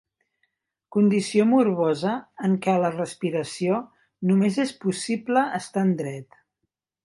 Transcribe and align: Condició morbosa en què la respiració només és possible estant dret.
Condició 0.95 1.45
morbosa 1.49 2.15
en 2.49 2.57
què 2.67 2.75
la 2.85 2.91
respiració 2.97 3.77
només 4.31 4.61
és 4.67 4.75
possible 4.87 5.49
estant 5.63 5.97
dret. 6.05 6.45